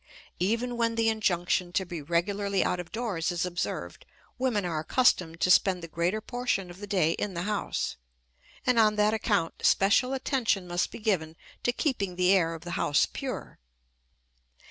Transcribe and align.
Even 0.39 0.77
when 0.77 0.95
the 0.95 1.09
injunction 1.09 1.71
to 1.73 1.85
be 1.85 2.01
regularly 2.01 2.63
out 2.63 2.79
of 2.79 2.91
doors 2.91 3.31
is 3.31 3.45
observed 3.45 4.03
women 4.39 4.65
are 4.65 4.79
accustomed 4.79 5.39
to 5.41 5.51
spend 5.51 5.83
the 5.83 5.87
greater 5.87 6.19
portion 6.21 6.71
of 6.71 6.79
the 6.79 6.87
day 6.87 7.11
in 7.11 7.35
the 7.35 7.43
house, 7.43 7.97
and 8.65 8.79
on 8.79 8.95
that 8.95 9.13
account 9.13 9.53
special 9.63 10.13
attention 10.13 10.67
must 10.67 10.89
be 10.89 10.97
given 10.97 11.35
to 11.61 11.71
keeping 11.71 12.15
the 12.15 12.31
air 12.31 12.55
of 12.55 12.63
the 12.63 12.71
house 12.71 13.05
pure. 13.05 13.59